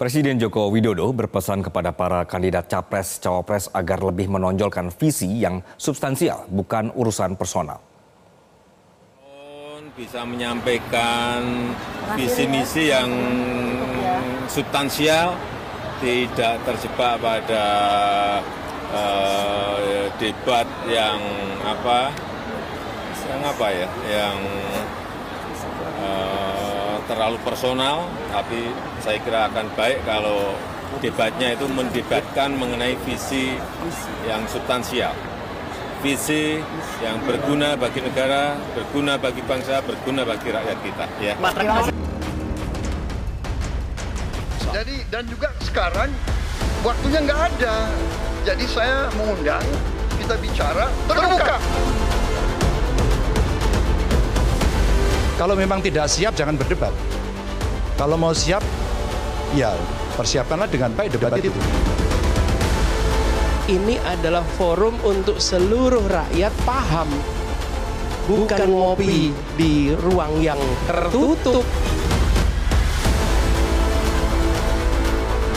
[0.00, 6.88] Presiden Joko Widodo berpesan kepada para kandidat capres-cawapres agar lebih menonjolkan visi yang substansial, bukan
[6.96, 7.84] urusan personal.
[9.92, 11.44] bisa menyampaikan
[12.16, 13.12] visi misi yang
[14.48, 15.36] substansial,
[16.00, 17.66] tidak terjebak pada
[18.96, 21.20] uh, debat yang
[21.60, 22.08] apa,
[23.28, 24.38] yang apa ya, yang
[26.00, 26.39] uh,
[27.10, 28.70] terlalu personal, tapi
[29.02, 30.54] saya kira akan baik kalau
[31.02, 33.58] debatnya itu mendebatkan mengenai visi
[34.30, 35.10] yang substansial
[36.00, 36.56] visi
[37.04, 41.04] yang berguna bagi negara, berguna bagi bangsa, berguna bagi rakyat kita.
[41.20, 41.34] Ya.
[44.72, 46.08] Jadi dan juga sekarang
[46.80, 47.76] waktunya nggak ada.
[48.48, 49.64] Jadi saya mengundang
[50.16, 51.56] kita bicara terbuka.
[55.40, 56.92] Kalau memang tidak siap jangan berdebat.
[57.96, 58.60] Kalau mau siap,
[59.56, 59.72] ya
[60.20, 61.48] persiapkanlah dengan baik debat itu
[63.70, 67.06] ini adalah forum untuk seluruh rakyat paham.
[68.26, 70.58] Bukan ngopi di ruang yang
[70.90, 71.62] tertutup.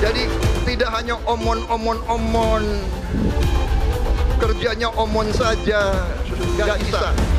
[0.00, 0.24] Jadi
[0.64, 2.64] tidak hanya omon-omon-omon,
[4.40, 6.06] kerjanya omon saja,
[6.56, 7.37] nggak bisa.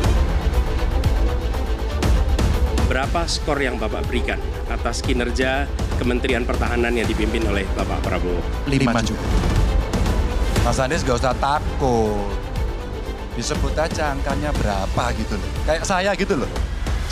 [2.89, 5.69] Berapa skor yang Bapak berikan atas kinerja
[6.01, 8.41] Kementerian Pertahanan yang dipimpin oleh Bapak Prabowo?
[8.65, 9.21] 5 juta.
[10.65, 12.33] Mas Anies gak usah takut.
[13.37, 15.49] Disebut aja angkanya berapa gitu loh.
[15.69, 16.49] Kayak saya gitu loh.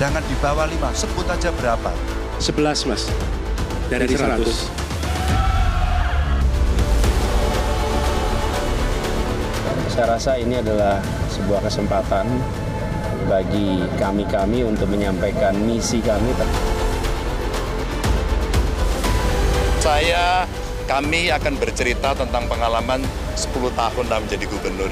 [0.02, 1.94] Jangan di bawah 5, sebut aja berapa.
[2.42, 3.14] 11 mas,
[3.86, 4.50] dari, dari 100.
[9.86, 9.94] 100.
[9.94, 10.98] Saya rasa ini adalah
[11.30, 12.25] sebuah kesempatan
[13.28, 16.31] bagi kami-kami untuk menyampaikan misi kami.
[19.83, 20.47] Saya
[20.88, 23.03] kami akan bercerita tentang pengalaman
[23.36, 24.92] 10 tahun dalam menjadi gubernur.